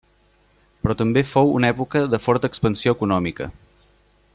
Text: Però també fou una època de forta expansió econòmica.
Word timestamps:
Però 0.85 0.95
també 1.01 1.23
fou 1.33 1.53
una 1.59 1.71
època 1.75 2.03
de 2.15 2.23
forta 2.25 2.51
expansió 2.53 2.99
econòmica. 2.99 3.53